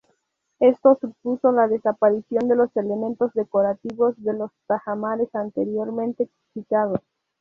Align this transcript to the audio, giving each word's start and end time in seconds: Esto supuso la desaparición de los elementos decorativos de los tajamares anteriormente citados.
Esto 0.59 0.97
supuso 0.99 1.51
la 1.51 1.67
desaparición 1.67 2.47
de 2.47 2.55
los 2.55 2.75
elementos 2.75 3.31
decorativos 3.35 4.15
de 4.17 4.33
los 4.33 4.49
tajamares 4.65 5.29
anteriormente 5.35 6.27
citados. 6.55 7.01